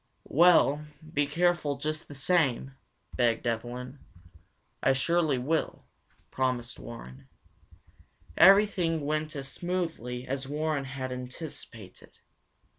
"Well, 0.33 0.83
be 1.13 1.27
careful 1.27 1.77
just 1.77 2.07
the 2.07 2.15
same," 2.15 2.71
begged 3.15 3.45
Evelyn. 3.45 3.99
"I 4.81 4.93
surely 4.93 5.37
will," 5.37 5.85
promised 6.31 6.79
Warren. 6.79 7.27
Everything 8.35 9.01
went 9.05 9.35
as 9.35 9.47
smoothly 9.47 10.25
as 10.27 10.47
Warren 10.47 10.85
had 10.85 11.11
anticipated. 11.11 12.17